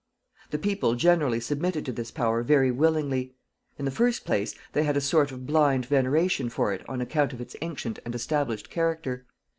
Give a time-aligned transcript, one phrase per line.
[0.49, 3.35] The people generally submitted to this power very willingly.
[3.77, 7.33] In the first place, they had a sort of blind veneration for it on account
[7.33, 9.27] of its ancient and established character.